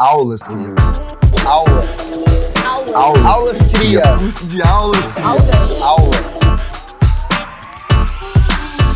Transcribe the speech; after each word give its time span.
Aulas, 0.00 0.46
cria. 0.48 0.74
Aulas. 1.46 2.10
Aulas. 2.64 2.94
Aulas. 2.94 3.24
Aulas 3.26 3.58
cria. 3.70 4.16
Curso 4.16 4.46
de 4.48 4.62
aulas, 4.62 5.12
cria. 5.12 5.26
Aulas. 5.26 5.82
Aulas. 5.82 6.40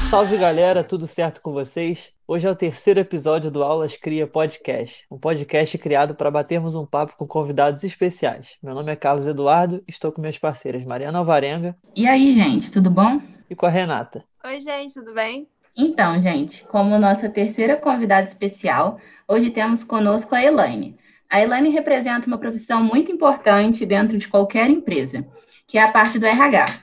Salve 0.09 0.39
galera, 0.39 0.83
tudo 0.83 1.07
certo 1.07 1.43
com 1.43 1.53
vocês? 1.53 2.11
Hoje 2.27 2.47
é 2.47 2.51
o 2.51 2.57
terceiro 2.57 3.01
episódio 3.01 3.51
do 3.51 3.63
Aulas 3.63 3.99
Cria 3.99 4.27
Podcast, 4.27 5.05
um 5.11 5.19
podcast 5.19 5.77
criado 5.77 6.15
para 6.15 6.31
batermos 6.31 6.75
um 6.75 6.87
papo 6.87 7.13
com 7.19 7.27
convidados 7.27 7.85
especiais. 7.85 8.57
Meu 8.63 8.75
nome 8.75 8.91
é 8.91 8.97
Carlos 8.97 9.27
Eduardo, 9.27 9.85
estou 9.87 10.11
com 10.11 10.23
minhas 10.23 10.39
parceiras 10.39 10.87
Mariana 10.87 11.19
Alvarenga 11.19 11.77
E 11.95 12.09
aí, 12.09 12.35
gente, 12.35 12.73
tudo 12.73 12.91
bom? 12.91 13.21
e 13.51 13.55
com 13.55 13.67
a 13.67 13.69
Renata. 13.69 14.25
Oi, 14.43 14.59
gente, 14.59 14.95
tudo 14.95 15.13
bem? 15.13 15.47
Então, 15.77 16.21
gente, 16.21 16.65
como 16.67 16.97
nossa 17.01 17.29
terceira 17.29 17.77
convidada 17.77 18.29
especial, 18.29 19.01
hoje 19.27 19.51
temos 19.51 19.83
conosco 19.83 20.33
a 20.33 20.41
Elaine. 20.41 20.97
A 21.29 21.43
Elaine 21.43 21.71
representa 21.71 22.29
uma 22.29 22.39
profissão 22.39 22.81
muito 22.81 23.11
importante 23.11 23.85
dentro 23.85 24.17
de 24.17 24.29
qualquer 24.29 24.71
empresa, 24.71 25.27
que 25.67 25.77
é 25.77 25.83
a 25.83 25.91
parte 25.91 26.17
do 26.17 26.27
RH. 26.27 26.81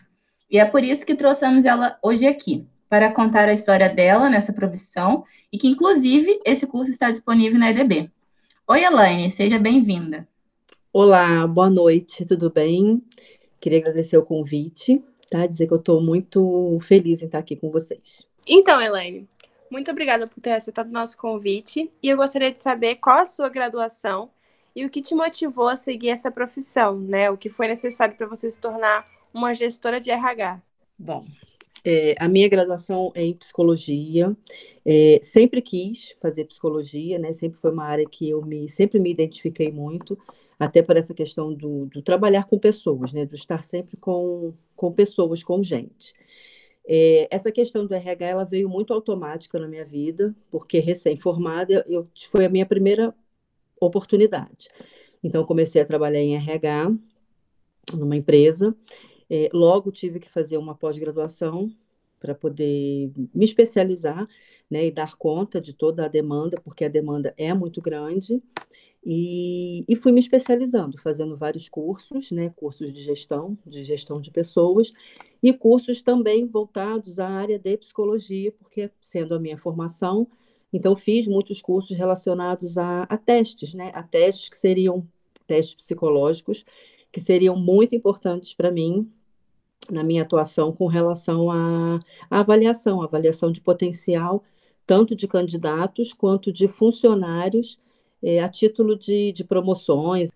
E 0.49 0.59
é 0.59 0.65
por 0.65 0.83
isso 0.83 1.05
que 1.05 1.15
trouxemos 1.15 1.63
ela 1.63 1.97
hoje 2.03 2.27
aqui, 2.27 2.67
para 2.89 3.13
contar 3.13 3.47
a 3.47 3.53
história 3.53 3.87
dela 3.87 4.29
nessa 4.29 4.51
profissão 4.51 5.23
e 5.49 5.57
que, 5.57 5.69
inclusive, 5.69 6.41
esse 6.45 6.67
curso 6.67 6.91
está 6.91 7.09
disponível 7.09 7.57
na 7.57 7.71
EDB. 7.71 8.11
Oi, 8.67 8.83
Elaine, 8.83 9.31
seja 9.31 9.57
bem-vinda. 9.57 10.27
Olá, 10.91 11.47
boa 11.47 11.69
noite, 11.69 12.25
tudo 12.25 12.49
bem? 12.49 13.01
Queria 13.61 13.79
agradecer 13.79 14.17
o 14.17 14.25
convite, 14.25 15.01
tá? 15.29 15.47
Dizer 15.47 15.67
que 15.67 15.73
eu 15.73 15.77
estou 15.77 16.01
muito 16.01 16.77
feliz 16.81 17.21
em 17.21 17.27
estar 17.27 17.39
aqui 17.39 17.55
com 17.55 17.71
vocês. 17.71 18.29
Então, 18.47 18.81
Elaine, 18.81 19.27
muito 19.69 19.89
obrigada 19.91 20.27
por 20.27 20.41
ter 20.41 20.51
aceitado 20.51 20.87
o 20.87 20.93
nosso 20.93 21.17
convite 21.17 21.91
e 22.01 22.09
eu 22.09 22.17
gostaria 22.17 22.51
de 22.51 22.59
saber 22.59 22.95
qual 22.95 23.19
a 23.19 23.25
sua 23.25 23.49
graduação 23.49 24.29
e 24.75 24.85
o 24.85 24.89
que 24.89 25.01
te 25.01 25.13
motivou 25.15 25.67
a 25.67 25.75
seguir 25.75 26.09
essa 26.09 26.31
profissão, 26.31 26.99
né? 26.99 27.29
O 27.29 27.37
que 27.37 27.49
foi 27.49 27.67
necessário 27.67 28.15
para 28.15 28.27
você 28.27 28.49
se 28.49 28.59
tornar 28.59 29.05
uma 29.33 29.53
gestora 29.53 29.99
de 29.99 30.09
RH. 30.09 30.61
Bom, 30.97 31.25
é, 31.83 32.13
a 32.19 32.27
minha 32.27 32.47
graduação 32.47 33.11
é 33.15 33.23
em 33.23 33.33
psicologia. 33.33 34.35
É, 34.85 35.19
sempre 35.21 35.61
quis 35.61 36.15
fazer 36.21 36.45
psicologia, 36.45 37.17
né? 37.17 37.33
Sempre 37.33 37.59
foi 37.59 37.71
uma 37.71 37.85
área 37.85 38.05
que 38.05 38.29
eu 38.29 38.41
me, 38.41 38.69
sempre 38.69 38.99
me 38.99 39.11
identifiquei 39.11 39.71
muito, 39.71 40.17
até 40.59 40.81
por 40.81 40.95
essa 40.97 41.13
questão 41.13 41.53
do, 41.53 41.85
do 41.87 42.01
trabalhar 42.01 42.45
com 42.45 42.59
pessoas, 42.59 43.13
né? 43.13 43.25
Do 43.25 43.35
estar 43.35 43.63
sempre 43.63 43.97
com, 43.97 44.53
com 44.75 44.91
pessoas, 44.91 45.43
com 45.43 45.63
gente. 45.63 46.13
É, 46.93 47.25
essa 47.31 47.49
questão 47.53 47.85
do 47.87 47.93
RH 47.93 48.25
ela 48.25 48.43
veio 48.43 48.67
muito 48.67 48.93
automática 48.93 49.57
na 49.57 49.65
minha 49.65 49.85
vida, 49.85 50.35
porque 50.49 50.77
recém-formada 50.79 51.85
eu, 51.87 52.05
foi 52.29 52.43
a 52.43 52.49
minha 52.49 52.65
primeira 52.65 53.15
oportunidade. 53.79 54.67
Então, 55.23 55.45
comecei 55.45 55.81
a 55.81 55.85
trabalhar 55.85 56.19
em 56.19 56.35
RH 56.35 56.91
numa 57.93 58.17
empresa. 58.17 58.75
É, 59.29 59.49
logo 59.53 59.89
tive 59.89 60.19
que 60.19 60.29
fazer 60.29 60.57
uma 60.57 60.75
pós-graduação 60.75 61.71
para 62.21 62.35
poder 62.35 63.11
me 63.33 63.43
especializar 63.43 64.27
né, 64.69 64.85
e 64.85 64.91
dar 64.91 65.17
conta 65.17 65.59
de 65.59 65.73
toda 65.73 66.05
a 66.05 66.07
demanda, 66.07 66.61
porque 66.63 66.85
a 66.85 66.89
demanda 66.89 67.33
é 67.35 67.53
muito 67.53 67.81
grande. 67.81 68.41
E, 69.03 69.83
e, 69.89 69.95
fui 69.95 70.11
me 70.11 70.19
especializando, 70.19 70.95
fazendo 70.99 71.35
vários 71.35 71.67
cursos, 71.67 72.31
né, 72.31 72.53
cursos 72.55 72.93
de 72.93 73.01
gestão, 73.01 73.57
de 73.65 73.83
gestão 73.83 74.21
de 74.21 74.29
pessoas, 74.29 74.93
e 75.41 75.51
cursos 75.51 76.03
também 76.03 76.45
voltados 76.45 77.17
à 77.17 77.27
área 77.27 77.57
de 77.57 77.77
psicologia, 77.77 78.51
porque 78.51 78.91
sendo 79.01 79.33
a 79.33 79.39
minha 79.39 79.57
formação, 79.57 80.27
então 80.71 80.95
fiz 80.95 81.27
muitos 81.27 81.61
cursos 81.61 81.97
relacionados 81.97 82.77
a, 82.77 83.03
a 83.03 83.17
testes, 83.17 83.73
né, 83.73 83.91
a 83.95 84.03
testes 84.03 84.49
que 84.49 84.57
seriam 84.57 85.05
testes 85.47 85.73
psicológicos, 85.73 86.63
que 87.11 87.19
seriam 87.19 87.55
muito 87.55 87.95
importantes 87.95 88.53
para 88.53 88.71
mim 88.71 89.11
na 89.89 90.03
minha 90.03 90.23
atuação 90.23 90.71
com 90.71 90.87
relação 90.87 91.49
à, 91.49 91.99
à 92.29 92.39
avaliação, 92.39 93.01
avaliação 93.01 93.51
de 93.51 93.61
potencial, 93.61 94.43
tanto 94.85 95.15
de 95.15 95.27
candidatos 95.27 96.13
quanto 96.13 96.51
de 96.51 96.67
funcionários 96.67 97.79
é, 98.23 98.39
a 98.41 98.49
título 98.49 98.97
de, 98.97 99.31
de 99.31 99.43
promoções. 99.43 100.29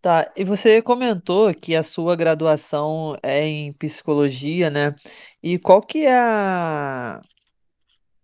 Tá, 0.00 0.32
e 0.36 0.42
você 0.42 0.82
comentou 0.82 1.54
que 1.54 1.76
a 1.76 1.82
sua 1.82 2.16
graduação 2.16 3.16
é 3.22 3.46
em 3.46 3.72
psicologia, 3.74 4.68
né? 4.68 4.96
E 5.40 5.58
qual 5.58 5.80
que 5.80 6.04
é 6.04 6.18
a, 6.18 7.22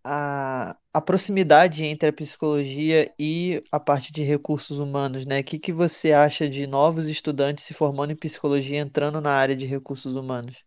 a, 0.03 0.77
a 0.99 1.01
proximidade 1.01 1.85
entre 1.85 2.09
a 2.09 2.13
psicologia 2.13 3.15
e 3.17 3.63
a 3.71 3.79
parte 3.79 4.13
de 4.13 4.25
recursos 4.25 4.81
humanos, 4.81 5.25
né? 5.27 5.39
O 5.41 5.45
que 5.45 5.57
que 5.57 5.73
você 5.73 6.11
acha 6.11 6.49
de 6.49 6.67
novos 6.67 7.09
estudantes 7.09 7.65
se 7.65 7.73
formando 7.73 8.11
em 8.11 8.17
psicologia 8.17 8.81
entrando 8.81 9.21
na 9.21 9.31
área 9.31 9.55
de 9.55 9.65
recursos 9.65 10.17
humanos? 10.17 10.65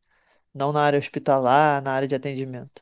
Não 0.54 0.72
na 0.72 0.82
área 0.84 0.98
hospitalar, 0.98 1.82
na 1.82 1.92
área 1.92 2.08
de 2.08 2.16
atendimento. 2.16 2.82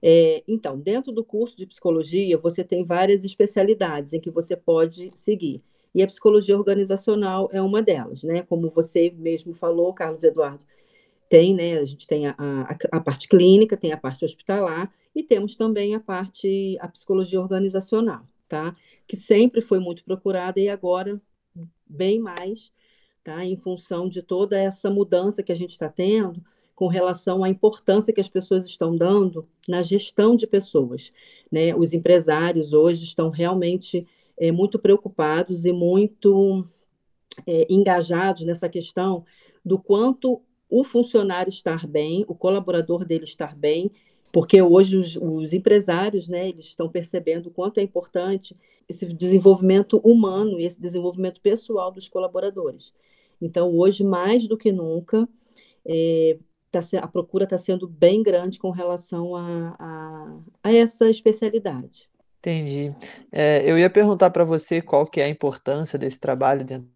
É, 0.00 0.44
então, 0.46 0.78
dentro 0.78 1.10
do 1.10 1.24
curso 1.24 1.56
de 1.56 1.66
psicologia, 1.66 2.38
você 2.38 2.62
tem 2.62 2.84
várias 2.84 3.24
especialidades 3.24 4.12
em 4.12 4.20
que 4.20 4.30
você 4.30 4.56
pode 4.56 5.10
seguir. 5.12 5.60
E 5.92 6.04
a 6.04 6.06
psicologia 6.06 6.56
organizacional 6.56 7.48
é 7.52 7.60
uma 7.60 7.82
delas, 7.82 8.22
né? 8.22 8.42
Como 8.42 8.70
você 8.70 9.10
mesmo 9.10 9.54
falou, 9.54 9.92
Carlos 9.92 10.22
Eduardo, 10.22 10.64
tem, 11.34 11.52
né? 11.52 11.78
A 11.78 11.84
gente 11.84 12.06
tem 12.06 12.28
a, 12.28 12.36
a, 12.38 12.76
a 12.92 13.00
parte 13.00 13.28
clínica, 13.28 13.76
tem 13.76 13.90
a 13.90 13.96
parte 13.96 14.24
hospitalar 14.24 14.88
e 15.12 15.20
temos 15.20 15.56
também 15.56 15.92
a 15.92 15.98
parte, 15.98 16.78
a 16.80 16.86
psicologia 16.86 17.40
organizacional, 17.40 18.24
tá? 18.48 18.76
Que 19.04 19.16
sempre 19.16 19.60
foi 19.60 19.80
muito 19.80 20.04
procurada 20.04 20.60
e 20.60 20.68
agora 20.68 21.20
bem 21.84 22.20
mais, 22.20 22.72
tá? 23.24 23.44
Em 23.44 23.56
função 23.56 24.08
de 24.08 24.22
toda 24.22 24.56
essa 24.56 24.88
mudança 24.88 25.42
que 25.42 25.50
a 25.50 25.56
gente 25.56 25.70
está 25.70 25.88
tendo, 25.88 26.40
com 26.72 26.86
relação 26.86 27.42
à 27.42 27.48
importância 27.48 28.12
que 28.12 28.20
as 28.20 28.28
pessoas 28.28 28.64
estão 28.64 28.96
dando 28.96 29.48
na 29.66 29.82
gestão 29.82 30.36
de 30.36 30.46
pessoas. 30.46 31.12
Né? 31.50 31.74
Os 31.74 31.92
empresários 31.92 32.72
hoje 32.72 33.02
estão 33.02 33.28
realmente 33.28 34.06
é, 34.36 34.52
muito 34.52 34.78
preocupados 34.78 35.64
e 35.64 35.72
muito 35.72 36.64
é, 37.44 37.66
engajados 37.68 38.44
nessa 38.44 38.68
questão 38.68 39.24
do 39.64 39.78
quanto 39.78 40.42
o 40.76 40.82
funcionário 40.82 41.50
estar 41.50 41.86
bem, 41.86 42.24
o 42.26 42.34
colaborador 42.34 43.04
dele 43.04 43.22
estar 43.22 43.54
bem, 43.54 43.92
porque 44.32 44.60
hoje 44.60 44.96
os, 44.96 45.16
os 45.16 45.52
empresários, 45.52 46.28
né, 46.28 46.48
eles 46.48 46.64
estão 46.64 46.88
percebendo 46.88 47.46
o 47.46 47.50
quanto 47.52 47.78
é 47.78 47.82
importante 47.84 48.56
esse 48.88 49.06
desenvolvimento 49.06 49.98
humano 49.98 50.58
e 50.58 50.64
esse 50.64 50.80
desenvolvimento 50.80 51.40
pessoal 51.40 51.92
dos 51.92 52.08
colaboradores. 52.08 52.92
Então, 53.40 53.72
hoje, 53.72 54.02
mais 54.02 54.48
do 54.48 54.56
que 54.58 54.72
nunca, 54.72 55.28
é, 55.86 56.38
tá, 56.72 56.80
a 57.00 57.06
procura 57.06 57.44
está 57.44 57.56
sendo 57.56 57.86
bem 57.86 58.20
grande 58.20 58.58
com 58.58 58.70
relação 58.70 59.36
a, 59.36 59.76
a, 59.78 60.38
a 60.64 60.74
essa 60.74 61.08
especialidade. 61.08 62.10
Entendi. 62.40 62.92
É, 63.30 63.62
eu 63.64 63.78
ia 63.78 63.88
perguntar 63.88 64.30
para 64.30 64.42
você 64.44 64.82
qual 64.82 65.06
que 65.06 65.20
é 65.20 65.24
a 65.24 65.28
importância 65.28 65.96
desse 65.96 66.18
trabalho 66.18 66.64
dentro 66.64 66.88
de 66.88 66.93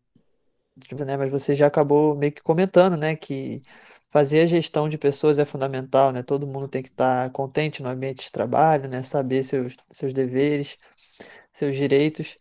né? 1.05 1.17
Mas 1.17 1.31
você 1.31 1.55
já 1.55 1.67
acabou 1.67 2.15
meio 2.17 2.33
que 2.33 2.43
comentando, 2.43 2.97
né, 2.97 3.17
que 3.17 3.63
fazer 4.11 4.41
a 4.41 4.47
gestão 4.47 4.89
de 4.89 4.99
pessoas 4.99 5.39
é 5.39 5.45
fundamental, 5.45 6.13
né? 6.13 6.23
Todo 6.23 6.47
mundo 6.47 6.69
tem 6.69 6.83
que 6.83 6.89
estar 6.89 7.31
contente 7.31 7.83
no 7.83 7.89
ambiente 7.89 8.25
de 8.25 8.33
trabalho, 8.33 8.89
né? 8.89 9.03
Saber 9.03 9.43
seus, 9.45 9.77
seus 9.91 10.15
deveres, 10.15 10.79
seus 11.53 11.77
direitos. 11.77 12.39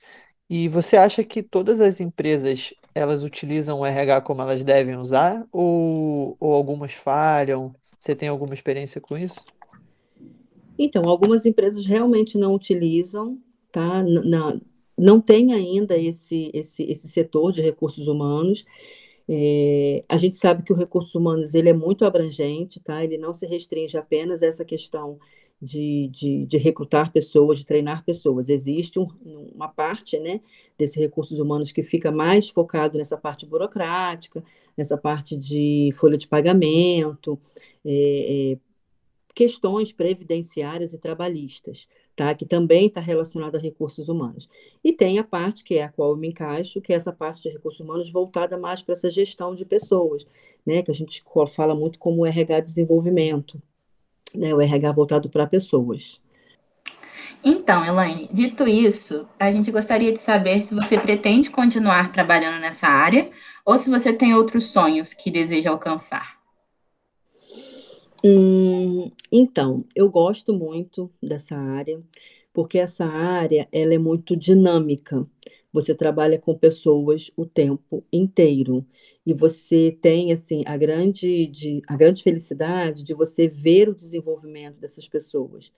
E 0.49 0.67
você 0.69 0.95
acha 0.97 1.23
que 1.23 1.43
todas 1.43 1.81
as 1.81 1.99
empresas 1.99 2.73
elas 2.95 3.21
utilizam 3.23 3.79
o 3.79 3.85
RH 3.85 4.21
como 4.21 4.41
elas 4.41 4.63
devem 4.63 4.95
usar 4.95 5.45
ou, 5.51 6.37
ou 6.39 6.53
algumas 6.53 6.93
falham? 6.93 7.75
Você 7.99 8.15
tem 8.15 8.29
alguma 8.29 8.53
experiência 8.53 9.01
com 9.01 9.17
isso? 9.17 9.45
Então, 10.79 11.07
algumas 11.09 11.45
empresas 11.45 11.85
realmente 11.85 12.37
não 12.37 12.53
utilizam, 12.53 13.39
tá? 13.71 14.03
Não, 14.03 14.61
não 14.97 15.21
tem 15.21 15.53
ainda 15.53 15.97
esse, 15.97 16.49
esse, 16.53 16.83
esse 16.83 17.07
setor 17.07 17.51
de 17.51 17.61
recursos 17.61 18.07
humanos. 18.07 18.65
É, 19.29 20.03
a 20.07 20.17
gente 20.17 20.37
sabe 20.37 20.63
que 20.63 20.71
o 20.71 20.75
recursos 20.75 21.13
humanos 21.13 21.53
ele 21.53 21.69
é 21.69 21.73
muito 21.73 22.05
abrangente, 22.05 22.79
tá? 22.79 23.03
Ele 23.03 23.17
não 23.17 23.33
se 23.33 23.45
restringe 23.45 23.97
apenas 23.97 24.41
a 24.41 24.47
essa 24.47 24.65
questão 24.65 25.19
de, 25.61 26.07
de, 26.09 26.45
de, 26.45 26.57
recrutar 26.57 27.11
pessoas, 27.11 27.59
de 27.59 27.65
treinar 27.65 28.05
pessoas. 28.05 28.49
Existe 28.49 28.99
um, 28.99 29.07
uma 29.53 29.67
parte 29.67 30.17
né, 30.19 30.39
desses 30.77 30.95
recursos 30.95 31.39
humanos 31.39 31.71
que 31.71 31.83
fica 31.83 32.11
mais 32.11 32.49
focado 32.49 32.97
nessa 32.97 33.17
parte 33.17 33.45
burocrática, 33.45 34.43
nessa 34.77 34.97
parte 34.97 35.35
de 35.35 35.89
folha 35.95 36.17
de 36.17 36.27
pagamento, 36.27 37.39
é, 37.83 38.53
é, 38.53 38.57
questões 39.33 39.91
previdenciárias 39.91 40.93
e 40.93 40.97
trabalhistas, 40.97 41.87
tá? 42.17 42.35
que 42.35 42.45
também 42.45 42.87
está 42.87 42.99
relacionada 42.99 43.57
a 43.57 43.61
recursos 43.61 44.09
humanos. 44.09 44.49
E 44.83 44.91
tem 44.91 45.19
a 45.19 45.23
parte 45.23 45.63
que 45.63 45.75
é 45.75 45.83
a 45.83 45.89
qual 45.89 46.09
eu 46.09 46.17
me 46.17 46.27
encaixo, 46.27 46.81
que 46.81 46.91
é 46.91 46.95
essa 46.97 47.13
parte 47.13 47.43
de 47.43 47.49
recursos 47.49 47.79
humanos 47.79 48.11
voltada 48.11 48.57
mais 48.57 48.81
para 48.81 48.93
essa 48.93 49.09
gestão 49.09 49.55
de 49.55 49.63
pessoas, 49.63 50.27
né? 50.65 50.81
que 50.81 50.91
a 50.91 50.93
gente 50.93 51.23
fala 51.55 51.73
muito 51.73 51.97
como 51.97 52.25
RH 52.25 52.59
desenvolvimento 52.59 53.61
né, 54.35 54.53
o 54.53 54.61
RH 54.61 54.91
voltado 54.91 55.29
para 55.29 55.47
pessoas. 55.47 56.21
Então, 57.43 57.85
Elaine, 57.85 58.29
dito 58.31 58.67
isso, 58.67 59.27
a 59.39 59.51
gente 59.51 59.71
gostaria 59.71 60.11
de 60.11 60.19
saber 60.19 60.63
se 60.63 60.73
você 60.73 60.97
pretende 60.97 61.49
continuar 61.49 62.11
trabalhando 62.11 62.59
nessa 62.59 62.87
área 62.87 63.29
ou 63.65 63.77
se 63.77 63.89
você 63.89 64.11
tem 64.11 64.33
outros 64.33 64.71
sonhos 64.71 65.13
que 65.13 65.29
deseja 65.29 65.69
alcançar. 65.69 66.36
Hum, 68.23 69.11
então, 69.31 69.85
eu 69.95 70.09
gosto 70.09 70.53
muito 70.53 71.11
dessa 71.21 71.55
área, 71.55 72.01
porque 72.53 72.77
essa 72.79 73.05
área 73.05 73.67
ela 73.71 73.93
é 73.93 73.97
muito 73.97 74.35
dinâmica. 74.35 75.25
Você 75.71 75.93
trabalha 75.93 76.39
com 76.39 76.57
pessoas 76.57 77.29
o 77.35 77.45
tempo 77.45 78.03
inteiro 78.11 78.85
e 79.25 79.33
você 79.33 79.95
tem 80.01 80.31
assim 80.31 80.63
a 80.65 80.75
grande, 80.77 81.45
de, 81.47 81.81
a 81.87 81.95
grande 81.95 82.23
felicidade 82.23 83.03
de 83.03 83.13
você 83.13 83.47
ver 83.47 83.89
o 83.89 83.95
desenvolvimento 83.95 84.77
dessas 84.79 85.07
pessoas. 85.07 85.71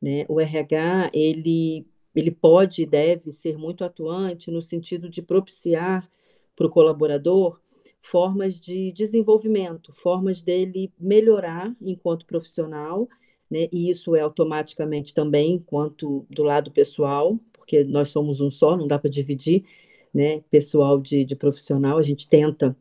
Né? 0.00 0.24
O 0.28 0.40
RH 0.40 1.10
ele, 1.12 1.86
ele 2.14 2.30
pode 2.30 2.82
e 2.82 2.86
deve 2.86 3.30
ser 3.32 3.56
muito 3.56 3.84
atuante 3.84 4.50
no 4.50 4.62
sentido 4.62 5.08
de 5.08 5.22
propiciar 5.22 6.08
para 6.56 6.66
o 6.66 6.70
colaborador 6.70 7.60
formas 8.04 8.60
de 8.60 8.92
desenvolvimento, 8.92 9.90
formas 9.94 10.42
dele 10.42 10.92
melhorar 11.00 11.74
enquanto 11.80 12.26
profissional, 12.26 13.08
né? 13.50 13.66
E 13.72 13.88
isso 13.88 14.14
é 14.14 14.20
automaticamente 14.20 15.14
também 15.14 15.54
enquanto 15.54 16.26
do 16.28 16.42
lado 16.42 16.70
pessoal, 16.70 17.40
porque 17.50 17.82
nós 17.82 18.10
somos 18.10 18.42
um 18.42 18.50
só, 18.50 18.76
não 18.76 18.86
dá 18.86 18.98
para 18.98 19.08
dividir, 19.08 19.64
né? 20.12 20.42
Pessoal 20.50 21.00
de, 21.00 21.24
de 21.24 21.34
profissional, 21.34 21.96
a 21.96 22.02
gente 22.02 22.28
tenta 22.28 22.76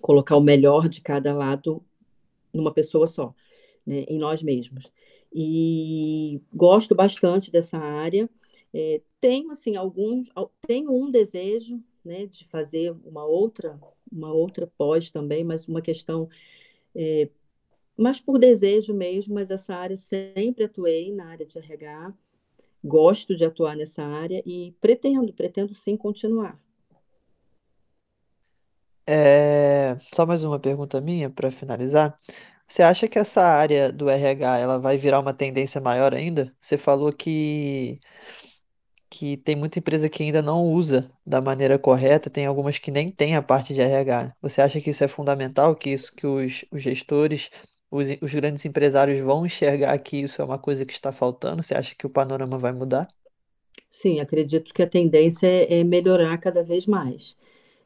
colocar 0.00 0.36
o 0.36 0.40
melhor 0.40 0.88
de 0.88 1.00
cada 1.00 1.32
lado 1.32 1.80
numa 2.52 2.72
pessoa 2.72 3.06
só, 3.06 3.32
né? 3.86 4.04
Em 4.08 4.18
nós 4.18 4.42
mesmos. 4.42 4.90
E 5.32 6.40
gosto 6.52 6.96
bastante 6.96 7.50
dessa 7.50 7.78
área. 7.78 8.28
É, 8.74 9.00
tenho 9.20 9.52
assim 9.52 9.76
alguns, 9.76 10.28
tenho 10.66 10.90
um 10.92 11.08
desejo, 11.12 11.80
né, 12.04 12.26
de 12.26 12.46
fazer 12.46 12.94
uma 13.04 13.24
outra 13.24 13.78
uma 14.10 14.32
outra 14.32 14.66
pós 14.76 15.10
também, 15.10 15.42
mas 15.42 15.66
uma 15.66 15.80
questão 15.80 16.28
é, 16.94 17.30
mais 17.96 18.20
por 18.20 18.38
desejo 18.38 18.92
mesmo, 18.92 19.34
mas 19.34 19.50
essa 19.50 19.74
área 19.74 19.96
sempre 19.96 20.64
atuei 20.64 21.12
na 21.14 21.26
área 21.26 21.46
de 21.46 21.58
RH, 21.58 22.12
gosto 22.84 23.34
de 23.34 23.44
atuar 23.44 23.76
nessa 23.76 24.02
área 24.02 24.42
e 24.44 24.74
pretendo, 24.80 25.32
pretendo 25.32 25.74
sim 25.74 25.96
continuar. 25.96 26.60
É, 29.06 29.98
só 30.14 30.24
mais 30.24 30.44
uma 30.44 30.60
pergunta 30.60 31.00
minha 31.00 31.28
para 31.28 31.50
finalizar. 31.50 32.16
Você 32.66 32.82
acha 32.82 33.08
que 33.08 33.18
essa 33.18 33.42
área 33.42 33.92
do 33.92 34.08
RH 34.08 34.58
ela 34.58 34.78
vai 34.78 34.96
virar 34.96 35.20
uma 35.20 35.34
tendência 35.34 35.80
maior 35.80 36.14
ainda? 36.14 36.54
Você 36.60 36.78
falou 36.78 37.12
que 37.12 38.00
que 39.12 39.36
tem 39.36 39.54
muita 39.54 39.78
empresa 39.78 40.08
que 40.08 40.22
ainda 40.22 40.40
não 40.40 40.64
usa 40.64 41.10
da 41.24 41.40
maneira 41.42 41.78
correta, 41.78 42.30
tem 42.30 42.46
algumas 42.46 42.78
que 42.78 42.90
nem 42.90 43.10
têm 43.10 43.36
a 43.36 43.42
parte 43.42 43.74
de 43.74 43.80
RH. 43.82 44.34
Você 44.40 44.62
acha 44.62 44.80
que 44.80 44.88
isso 44.90 45.04
é 45.04 45.08
fundamental, 45.08 45.76
que 45.76 45.90
isso 45.90 46.14
que 46.16 46.26
os, 46.26 46.64
os 46.72 46.80
gestores, 46.80 47.50
os, 47.90 48.08
os 48.22 48.34
grandes 48.34 48.64
empresários 48.64 49.20
vão 49.20 49.44
enxergar 49.44 49.98
que 49.98 50.16
isso 50.22 50.40
é 50.40 50.44
uma 50.44 50.58
coisa 50.58 50.86
que 50.86 50.94
está 50.94 51.12
faltando? 51.12 51.62
Você 51.62 51.74
acha 51.74 51.94
que 51.94 52.06
o 52.06 52.10
panorama 52.10 52.56
vai 52.58 52.72
mudar? 52.72 53.06
Sim, 53.90 54.18
acredito 54.20 54.72
que 54.72 54.82
a 54.82 54.86
tendência 54.88 55.46
é, 55.46 55.80
é 55.80 55.84
melhorar 55.84 56.38
cada 56.38 56.62
vez 56.62 56.86
mais, 56.86 57.36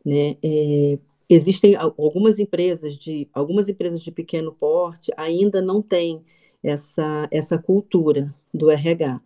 né? 0.04 0.36
É, 0.42 0.98
existem 1.28 1.74
algumas 1.76 2.38
empresas 2.38 2.96
de 2.96 3.28
algumas 3.32 3.68
empresas 3.68 4.00
de 4.02 4.12
pequeno 4.12 4.52
porte 4.52 5.12
ainda 5.16 5.60
não 5.60 5.82
têm 5.82 6.24
essa 6.62 7.28
essa 7.32 7.58
cultura 7.58 8.32
do 8.54 8.70
RH. 8.70 9.20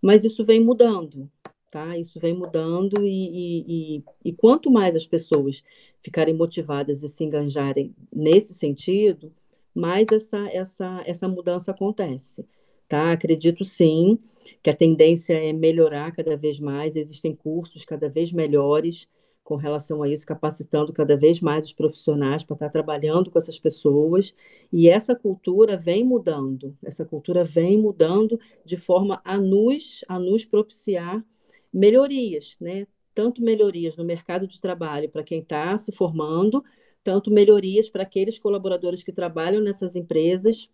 Mas 0.00 0.24
isso 0.24 0.44
vem 0.44 0.60
mudando, 0.60 1.30
tá? 1.70 1.96
Isso 1.96 2.18
vem 2.20 2.34
mudando 2.34 3.04
e, 3.04 3.96
e, 3.98 4.04
e, 4.24 4.32
quanto 4.32 4.70
mais 4.70 4.94
as 4.94 5.06
pessoas 5.06 5.62
ficarem 6.02 6.34
motivadas 6.34 7.02
e 7.02 7.08
se 7.08 7.24
enganjarem 7.24 7.94
nesse 8.12 8.54
sentido, 8.54 9.32
mais 9.74 10.08
essa, 10.12 10.48
essa, 10.48 11.02
essa 11.04 11.28
mudança 11.28 11.70
acontece, 11.70 12.46
tá? 12.88 13.12
Acredito 13.12 13.64
sim 13.64 14.18
que 14.62 14.70
a 14.70 14.76
tendência 14.76 15.34
é 15.34 15.52
melhorar 15.52 16.12
cada 16.12 16.36
vez 16.36 16.60
mais, 16.60 16.96
existem 16.96 17.34
cursos 17.34 17.84
cada 17.84 18.08
vez 18.08 18.32
melhores 18.32 19.08
com 19.46 19.54
relação 19.54 20.02
a 20.02 20.08
isso, 20.08 20.26
capacitando 20.26 20.92
cada 20.92 21.16
vez 21.16 21.40
mais 21.40 21.66
os 21.66 21.72
profissionais 21.72 22.42
para 22.42 22.54
estar 22.54 22.68
trabalhando 22.68 23.30
com 23.30 23.38
essas 23.38 23.60
pessoas. 23.60 24.34
E 24.72 24.88
essa 24.88 25.14
cultura 25.14 25.76
vem 25.76 26.04
mudando, 26.04 26.76
essa 26.84 27.04
cultura 27.04 27.44
vem 27.44 27.78
mudando 27.78 28.40
de 28.64 28.76
forma 28.76 29.22
a 29.24 29.38
nos, 29.38 30.04
a 30.08 30.18
nos 30.18 30.44
propiciar 30.44 31.24
melhorias, 31.72 32.56
né? 32.60 32.88
Tanto 33.14 33.40
melhorias 33.40 33.96
no 33.96 34.04
mercado 34.04 34.48
de 34.48 34.60
trabalho 34.60 35.08
para 35.08 35.22
quem 35.22 35.38
está 35.38 35.76
se 35.76 35.92
formando, 35.92 36.64
tanto 37.04 37.30
melhorias 37.30 37.88
para 37.88 38.02
aqueles 38.02 38.40
colaboradores 38.40 39.04
que 39.04 39.12
trabalham 39.12 39.62
nessas 39.62 39.94
empresas, 39.94 40.68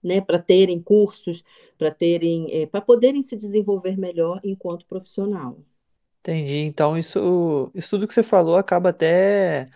né, 0.00 0.20
para 0.20 0.38
terem 0.38 0.80
cursos, 0.80 1.42
para 1.76 1.90
terem, 1.90 2.46
é, 2.52 2.66
para 2.66 2.80
poderem 2.80 3.22
se 3.22 3.36
desenvolver 3.36 3.98
melhor 3.98 4.40
enquanto 4.44 4.86
profissional. 4.86 5.58
Entendi. 6.22 6.60
Então, 6.60 6.96
isso, 6.96 7.70
isso 7.74 7.90
tudo 7.90 8.06
que 8.06 8.14
você 8.14 8.22
falou 8.22 8.56
acaba 8.56 8.90
até 8.90 9.68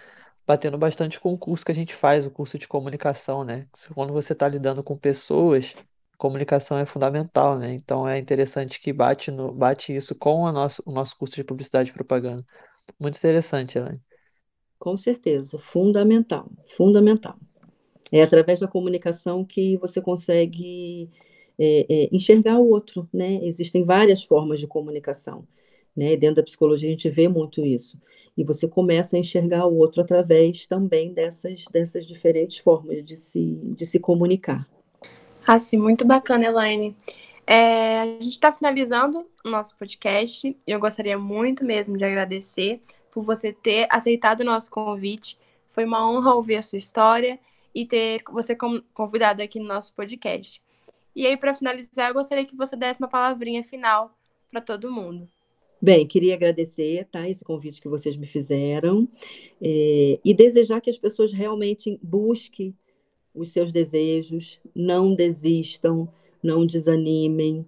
batendo 0.46 0.78
bastante 0.78 1.18
com 1.20 1.32
o 1.34 1.38
curso 1.38 1.64
que 1.64 1.72
a 1.72 1.74
gente 1.74 1.92
faz, 1.94 2.24
o 2.24 2.30
curso 2.30 2.56
de 2.56 2.68
comunicação, 2.68 3.42
né? 3.44 3.66
Quando 3.94 4.12
você 4.12 4.32
está 4.32 4.48
lidando 4.48 4.82
com 4.82 4.96
pessoas, 4.96 5.74
comunicação 6.16 6.78
é 6.78 6.86
fundamental, 6.86 7.58
né? 7.58 7.72
Então, 7.74 8.08
é 8.08 8.16
interessante 8.18 8.80
que 8.80 8.92
bate, 8.92 9.32
no, 9.32 9.52
bate 9.52 9.94
isso 9.94 10.14
com 10.14 10.46
a 10.46 10.52
nosso, 10.52 10.82
o 10.86 10.92
nosso 10.92 11.16
curso 11.18 11.34
de 11.34 11.42
publicidade 11.42 11.90
e 11.90 11.92
propaganda. 11.92 12.44
Muito 12.98 13.16
interessante, 13.18 13.76
Elaine. 13.76 14.00
Com 14.78 14.96
certeza, 14.96 15.58
fundamental, 15.58 16.48
fundamental. 16.76 17.36
É 18.12 18.22
através 18.22 18.60
da 18.60 18.68
comunicação 18.68 19.44
que 19.44 19.76
você 19.78 20.00
consegue 20.00 21.10
é, 21.58 21.86
é, 21.88 22.08
enxergar 22.12 22.58
o 22.58 22.70
outro, 22.70 23.08
né? 23.12 23.40
Existem 23.42 23.84
várias 23.84 24.22
formas 24.22 24.60
de 24.60 24.68
comunicação. 24.68 25.44
Né? 25.96 26.16
Dentro 26.16 26.36
da 26.36 26.42
psicologia 26.42 26.88
a 26.88 26.92
gente 26.92 27.08
vê 27.08 27.28
muito 27.28 27.64
isso. 27.64 27.98
E 28.36 28.44
você 28.44 28.68
começa 28.68 29.16
a 29.16 29.18
enxergar 29.18 29.66
o 29.66 29.76
outro 29.76 30.02
através 30.02 30.66
também 30.66 31.12
dessas, 31.12 31.64
dessas 31.72 32.04
diferentes 32.04 32.58
formas 32.58 33.02
de 33.02 33.16
se, 33.16 33.58
de 33.62 33.86
se 33.86 33.98
comunicar. 33.98 34.68
Ah, 35.46 35.58
sim, 35.58 35.78
muito 35.78 36.04
bacana, 36.04 36.44
Elaine. 36.44 36.94
É, 37.46 38.00
a 38.00 38.04
gente 38.06 38.30
está 38.30 38.52
finalizando 38.52 39.24
o 39.44 39.48
nosso 39.48 39.76
podcast 39.78 40.56
eu 40.66 40.80
gostaria 40.80 41.16
muito 41.16 41.64
mesmo 41.64 41.96
de 41.96 42.04
agradecer 42.04 42.80
por 43.12 43.22
você 43.22 43.52
ter 43.52 43.86
aceitado 43.88 44.40
o 44.40 44.44
nosso 44.44 44.70
convite. 44.70 45.38
Foi 45.70 45.84
uma 45.84 46.10
honra 46.10 46.34
ouvir 46.34 46.56
a 46.56 46.62
sua 46.62 46.78
história 46.78 47.38
e 47.74 47.86
ter 47.86 48.22
você 48.30 48.56
convidado 48.92 49.42
aqui 49.42 49.60
no 49.60 49.66
nosso 49.66 49.94
podcast. 49.94 50.62
E 51.14 51.26
aí, 51.26 51.36
para 51.36 51.54
finalizar, 51.54 52.08
eu 52.08 52.14
gostaria 52.14 52.44
que 52.44 52.56
você 52.56 52.76
desse 52.76 53.00
uma 53.00 53.08
palavrinha 53.08 53.62
final 53.62 54.14
para 54.50 54.60
todo 54.60 54.92
mundo. 54.92 55.28
Bem, 55.86 56.04
queria 56.04 56.34
agradecer 56.34 57.06
tá, 57.12 57.28
esse 57.30 57.44
convite 57.44 57.80
que 57.80 57.88
vocês 57.88 58.16
me 58.16 58.26
fizeram 58.26 59.08
é, 59.62 60.18
e 60.24 60.34
desejar 60.34 60.80
que 60.80 60.90
as 60.90 60.98
pessoas 60.98 61.32
realmente 61.32 61.96
busquem 62.02 62.76
os 63.32 63.50
seus 63.50 63.70
desejos, 63.70 64.60
não 64.74 65.14
desistam, 65.14 66.12
não 66.42 66.66
desanimem. 66.66 67.64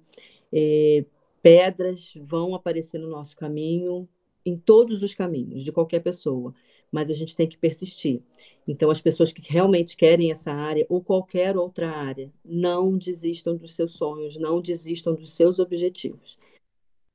É, 0.53 1.05
pedras 1.41 2.13
vão 2.21 2.57
aparecer 2.57 2.99
no 2.99 3.09
nosso 3.09 3.37
caminho, 3.37 4.09
em 4.45 4.57
todos 4.57 5.05
os 5.05 5.15
caminhos, 5.15 5.63
de 5.63 5.71
qualquer 5.71 6.01
pessoa, 6.01 6.53
mas 6.91 7.11
a 7.11 7.15
gente 7.15 7.37
tem 7.37 7.47
que 7.47 7.57
persistir. 7.57 8.21
Então, 8.67 8.91
as 8.91 9.01
pessoas 9.01 9.33
que 9.33 9.43
realmente 9.49 9.97
querem 9.97 10.33
essa 10.33 10.51
área 10.51 10.85
ou 10.89 11.01
qualquer 11.01 11.57
outra 11.57 11.89
área, 11.89 12.33
não 12.45 12.99
desistam 12.99 13.57
dos 13.57 13.77
seus 13.77 13.93
sonhos, 13.93 14.37
não 14.37 14.61
desistam 14.61 15.15
dos 15.15 15.31
seus 15.33 15.61
objetivos 15.61 16.37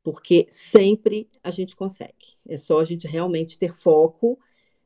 porque 0.04 0.46
sempre 0.50 1.30
a 1.42 1.50
gente 1.50 1.76
consegue. 1.76 2.36
É 2.48 2.58
só 2.58 2.80
a 2.80 2.84
gente 2.84 3.08
realmente 3.08 3.58
ter 3.58 3.74
foco, 3.74 4.38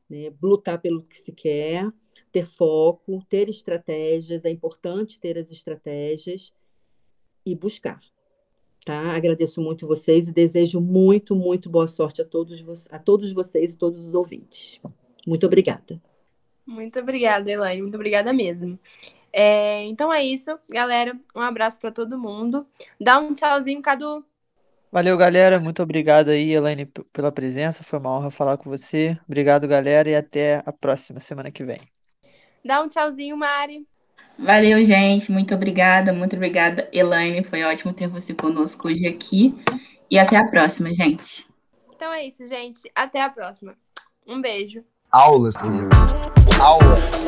né, 0.08 0.32
lutar 0.40 0.80
pelo 0.80 1.02
que 1.02 1.18
se 1.18 1.32
quer, 1.32 1.90
ter 2.30 2.46
foco, 2.46 3.22
ter 3.28 3.48
estratégias. 3.48 4.44
É 4.44 4.50
importante 4.50 5.18
ter 5.18 5.36
as 5.36 5.50
estratégias 5.50 6.54
e 7.44 7.54
buscar. 7.54 8.00
Tá? 8.84 9.14
Agradeço 9.14 9.60
muito 9.60 9.86
vocês 9.86 10.28
e 10.28 10.32
desejo 10.32 10.80
muito, 10.80 11.34
muito 11.34 11.68
boa 11.68 11.86
sorte 11.86 12.22
a 12.22 12.24
todos, 12.24 12.88
a 12.90 12.98
todos 12.98 13.32
vocês 13.32 13.74
e 13.74 13.76
todos 13.76 14.06
os 14.06 14.14
ouvintes. 14.14 14.80
Muito 15.26 15.44
obrigada. 15.44 16.00
Muito 16.64 16.98
obrigada, 17.00 17.50
Elaine. 17.50 17.82
Muito 17.82 17.96
obrigada 17.96 18.32
mesmo. 18.32 18.78
É, 19.32 19.84
então 19.84 20.12
é 20.12 20.24
isso, 20.24 20.58
galera. 20.70 21.18
Um 21.34 21.40
abraço 21.40 21.80
para 21.80 21.90
todo 21.90 22.18
mundo. 22.18 22.66
Dá 23.00 23.18
um 23.18 23.34
tchauzinho, 23.34 23.82
Cadu. 23.82 24.24
Valeu, 24.90 25.16
galera. 25.16 25.60
Muito 25.60 25.82
obrigado 25.82 26.30
aí, 26.30 26.52
Elaine, 26.52 26.86
pela 27.12 27.30
presença. 27.30 27.84
Foi 27.84 27.98
uma 27.98 28.16
honra 28.16 28.30
falar 28.30 28.56
com 28.56 28.70
você. 28.70 29.18
Obrigado, 29.26 29.68
galera, 29.68 30.08
e 30.08 30.14
até 30.14 30.62
a 30.64 30.72
próxima 30.72 31.20
semana 31.20 31.50
que 31.50 31.64
vem. 31.64 31.80
Dá 32.64 32.82
um 32.82 32.88
tchauzinho, 32.88 33.36
Mari. 33.36 33.86
Valeu, 34.38 34.82
gente. 34.84 35.30
Muito 35.30 35.54
obrigada. 35.54 36.12
Muito 36.12 36.36
obrigada, 36.36 36.88
Elaine. 36.92 37.44
Foi 37.44 37.62
ótimo 37.64 37.92
ter 37.92 38.08
você 38.08 38.32
conosco 38.32 38.88
hoje 38.88 39.06
aqui. 39.06 39.54
E 40.10 40.18
até 40.18 40.36
a 40.36 40.46
próxima, 40.46 40.94
gente. 40.94 41.46
Então 41.94 42.12
é 42.12 42.24
isso, 42.24 42.46
gente. 42.48 42.90
Até 42.94 43.20
a 43.22 43.28
próxima. 43.28 43.74
Um 44.26 44.40
beijo. 44.40 44.82
Aulas, 45.10 45.60
cria. 45.60 45.88
Aulas. 46.62 47.26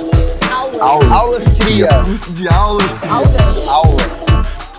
Aulas. 0.50 0.81
Aulas, 0.81 1.11
aulas 1.11 1.45
cria. 1.59 1.88
Curso 2.05 2.33
de 2.35 2.49
aulas, 2.49 2.99
cria. 2.99 3.12
Aulas. 3.12 3.69
Aulas. 3.69 4.69